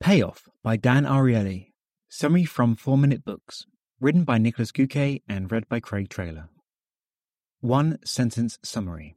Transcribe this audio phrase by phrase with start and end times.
[0.00, 1.72] Payoff by Dan Ariely.
[2.08, 3.66] Summary from 4 Minute Books.
[4.00, 6.48] Written by Nicholas Göke and read by Craig Trailer.
[7.60, 9.14] One sentence summary.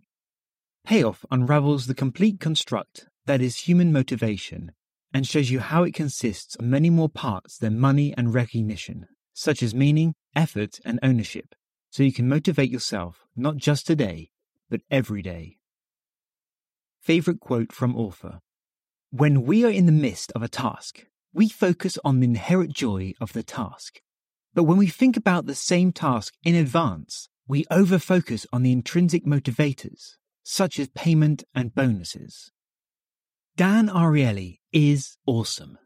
[0.85, 4.73] Payoff unravels the complete construct that is human motivation
[5.13, 9.63] and shows you how it consists of many more parts than money and recognition, such
[9.63, 11.55] as meaning, effort, and ownership,
[11.91, 14.31] so you can motivate yourself not just today,
[14.70, 15.55] but every day.
[17.00, 18.41] Favorite quote from author
[19.16, 21.05] When we are in the midst of a task,
[21.36, 24.02] we focus on the inherent joy of the task.
[24.55, 29.23] But when we think about the same task in advance, we overfocus on the intrinsic
[29.23, 32.49] motivators, such as payment and bonuses.
[33.55, 35.77] Dan Ariely is awesome.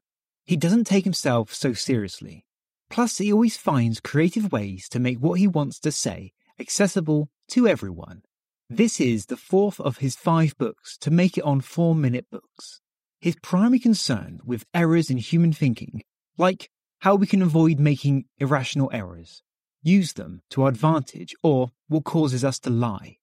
[0.45, 2.45] He doesn't take himself so seriously.
[2.89, 6.31] Plus, he always finds creative ways to make what he wants to say
[6.61, 8.21] accessible to everyone.
[8.69, 12.79] This is the fourth of his five books to make it on four minute books.
[13.19, 16.03] His primary concern with errors in human thinking,
[16.37, 19.41] like how we can avoid making irrational errors,
[19.81, 23.17] use them to our advantage, or what causes us to lie.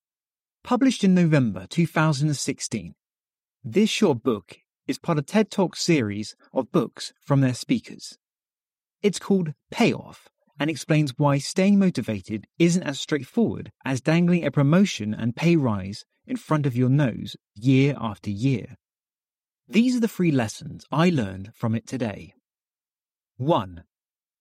[0.64, 2.94] Published in November 2016,
[3.62, 8.18] this short book is part of TED Talk series of books from their speakers.
[9.02, 15.14] It's called Payoff and explains why staying motivated isn't as straightforward as dangling a promotion
[15.14, 18.76] and pay rise in front of your nose year after year.
[19.68, 22.34] These are the three lessons I learned from it today.
[23.38, 23.84] 1.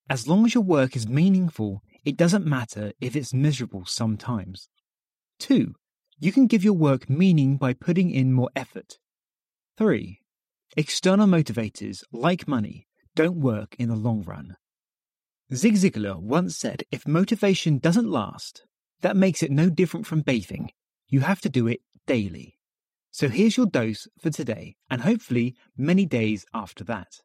[0.10, 4.70] As long as your work is meaningful, it doesn't matter if it's miserable sometimes.
[5.40, 5.76] 2.
[6.20, 8.98] You can give your work meaning by putting in more effort.
[9.78, 10.20] 3.
[10.76, 14.58] External motivators, like money, don't work in the long run.
[15.54, 18.66] Zig Ziglar once said if motivation doesn't last,
[19.02, 20.72] that makes it no different from bathing.
[21.08, 22.58] You have to do it daily.
[23.14, 27.20] So here's your dose for today, and hopefully many days after that.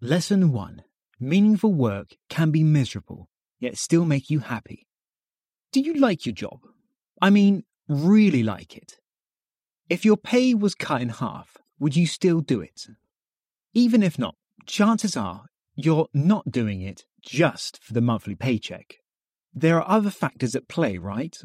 [0.00, 0.84] Lesson 1
[1.18, 4.86] Meaningful work can be miserable, yet still make you happy.
[5.72, 6.60] Do you like your job?
[7.20, 9.00] I mean, really like it.
[9.88, 12.86] If your pay was cut in half, would you still do it?
[13.74, 18.98] Even if not, chances are you're not doing it just for the monthly paycheck.
[19.52, 21.36] There are other factors at play, right?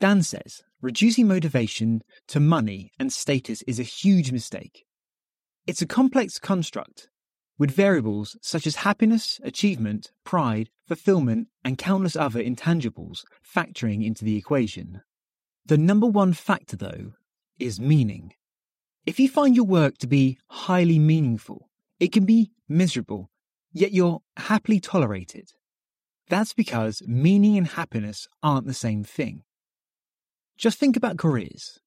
[0.00, 4.84] Dan says reducing motivation to money and status is a huge mistake.
[5.66, 7.08] It's a complex construct
[7.58, 14.36] with variables such as happiness, achievement, pride, fulfillment, and countless other intangibles factoring into the
[14.36, 15.02] equation.
[15.66, 17.12] The number one factor, though,
[17.58, 18.32] is meaning.
[19.04, 23.30] If you find your work to be highly meaningful, it can be miserable,
[23.72, 25.50] yet you're happily tolerated.
[26.30, 29.42] That's because meaning and happiness aren't the same thing.
[30.60, 31.80] Just think about careers,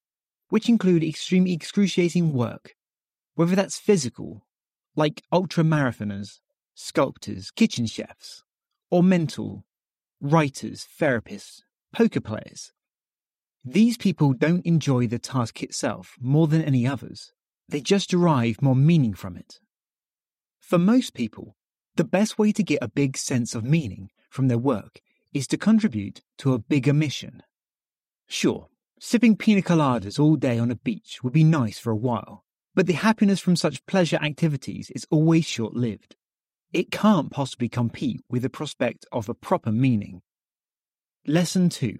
[0.48, 2.74] which include extremely excruciating work,
[3.36, 4.48] whether that's physical,
[4.96, 6.40] like ultra marathoners,
[6.74, 8.42] sculptors, kitchen chefs,
[8.90, 9.64] or mental,
[10.20, 11.62] writers, therapists,
[11.92, 12.72] poker players.
[13.64, 17.32] These people don't enjoy the task itself more than any others.
[17.68, 19.60] They just derive more meaning from it.
[20.58, 21.54] For most people,
[21.94, 25.00] the best way to get a big sense of meaning from their work
[25.32, 27.44] is to contribute to a bigger mission.
[28.28, 28.68] Sure,
[28.98, 32.86] sipping pina coladas all day on a beach would be nice for a while, but
[32.86, 36.16] the happiness from such pleasure activities is always short lived.
[36.72, 40.22] It can't possibly compete with the prospect of a proper meaning.
[41.26, 41.98] Lesson 2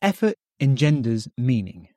[0.00, 1.88] Effort engenders meaning.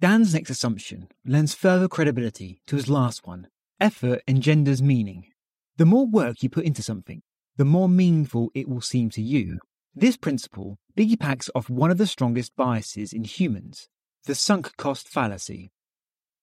[0.00, 3.48] Dan's next assumption lends further credibility to his last one
[3.80, 5.26] effort engenders meaning.
[5.78, 7.22] The more work you put into something,
[7.56, 9.58] the more meaningful it will seem to you.
[9.94, 13.88] This principle piggybacks off one of the strongest biases in humans
[14.24, 15.72] the sunk cost fallacy.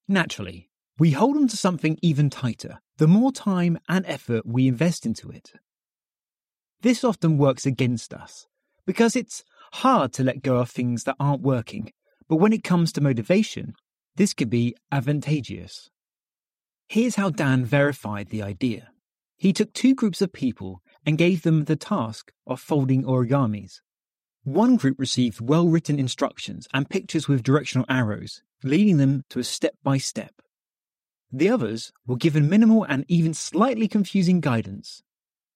[0.08, 5.06] Naturally, we hold on to something even tighter the more time and effort we invest
[5.06, 5.54] into it.
[6.82, 8.48] This often works against us
[8.86, 9.44] because it's
[9.74, 11.92] hard to let go of things that aren't working,
[12.28, 13.76] but when it comes to motivation,
[14.16, 15.90] this could be advantageous.
[16.88, 18.90] Here's how Dan verified the idea.
[19.36, 23.80] He took two groups of people and gave them the task of folding origamis.
[24.44, 29.44] One group received well written instructions and pictures with directional arrows, leading them to a
[29.44, 30.34] step by step.
[31.32, 35.02] The others were given minimal and even slightly confusing guidance.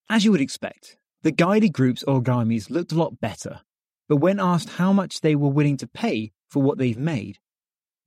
[0.10, 3.60] As you would expect, the guided group's origamis looked a lot better,
[4.08, 7.40] but when asked how much they were willing to pay for what they've made,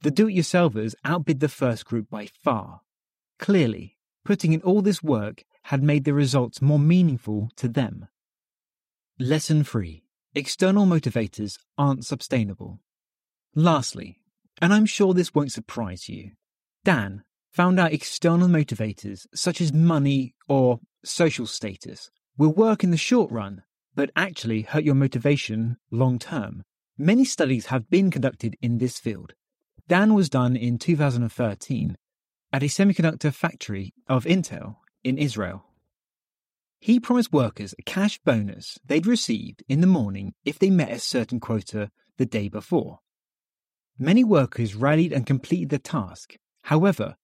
[0.00, 2.80] the do it yourselfers outbid the first group by far.
[3.38, 8.06] Clearly, putting in all this work had made the results more meaningful to them.
[9.18, 10.02] Lesson 3
[10.34, 12.80] External motivators aren't sustainable.
[13.54, 14.18] Lastly,
[14.60, 16.32] and I'm sure this won't surprise you,
[16.84, 17.22] Dan,
[17.52, 23.30] found out external motivators such as money or social status will work in the short
[23.30, 23.62] run,
[23.94, 26.64] but actually hurt your motivation long term.
[26.98, 29.34] Many studies have been conducted in this field.
[29.86, 31.96] Dan was done in 2013
[32.52, 35.64] at a semiconductor factory of Intel in Israel.
[36.80, 40.98] He promised workers a cash bonus they'd received in the morning if they met a
[40.98, 42.98] certain quota the day before.
[43.98, 46.36] Many workers rallied and completed the task.
[46.64, 47.16] However,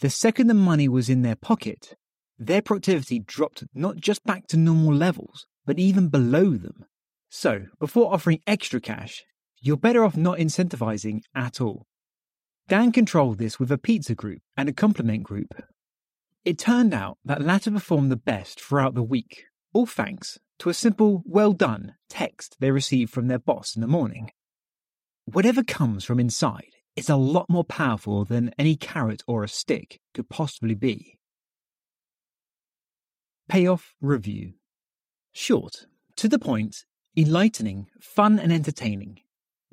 [0.00, 1.96] the second the money was in their pocket,
[2.38, 6.84] their productivity dropped not just back to normal levels, but even below them.
[7.28, 9.24] So, before offering extra cash,
[9.60, 11.86] you're better off not incentivizing at all.
[12.68, 15.62] Dan controlled this with a pizza group and a compliment group.
[16.44, 19.44] It turned out that latter performed the best throughout the week,
[19.74, 23.86] all thanks to a simple well done text they received from their boss in the
[23.86, 24.30] morning.
[25.26, 30.00] Whatever comes from inside is a lot more powerful than any carrot or a stick
[30.14, 31.18] could possibly be.
[33.48, 34.54] Payoff Review
[35.32, 36.84] Short, to the point,
[37.16, 39.20] enlightening, fun, and entertaining.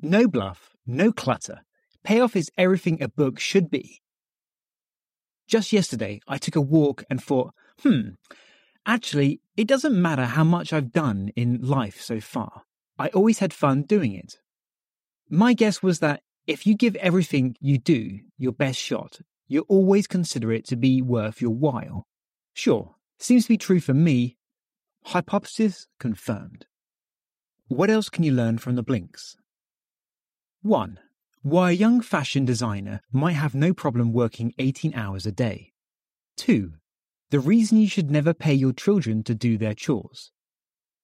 [0.00, 1.62] No bluff, no clutter.
[2.04, 4.00] Payoff is everything a book should be.
[5.48, 8.10] Just yesterday, I took a walk and thought, hmm,
[8.84, 12.64] actually, it doesn't matter how much I've done in life so far.
[12.98, 14.40] I always had fun doing it.
[15.30, 20.06] My guess was that if you give everything you do your best shot, you'll always
[20.06, 22.06] consider it to be worth your while.
[22.52, 24.36] Sure, seems to be true for me.
[25.06, 26.66] Hypothesis confirmed.
[27.68, 29.36] What else can you learn from the blinks?
[30.60, 30.98] 1.
[31.42, 35.72] Why a young fashion designer might have no problem working 18 hours a day.
[36.36, 36.72] 2.
[37.30, 40.32] The reason you should never pay your children to do their chores.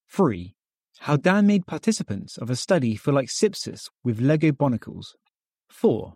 [0.09, 0.55] 3.
[1.01, 5.15] How Dan made participants of a study feel like Sisyphus with Lego Bionicles.
[5.69, 6.15] 4.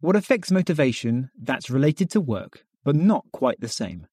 [0.00, 4.06] What affects motivation that's related to work, but not quite the same.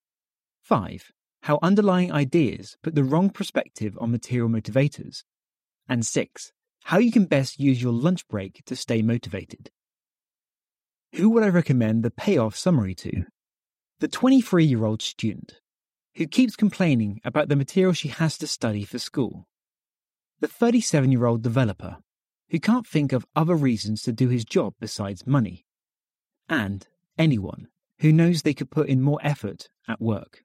[0.62, 1.12] 5.
[1.44, 5.24] How underlying ideas put the wrong perspective on material motivators.
[5.88, 6.54] And 6.
[6.86, 9.72] How you can best use your lunch break to stay motivated.
[11.16, 13.26] Who would I recommend the payoff summary to?
[14.00, 15.60] The 23 year old student
[16.16, 19.48] who keeps complaining about the material she has to study for school.
[20.42, 21.98] The 37 year old developer
[22.50, 25.66] who can't think of other reasons to do his job besides money,
[26.50, 26.88] and
[27.18, 27.68] anyone
[28.00, 30.43] who knows they could put in more effort at work.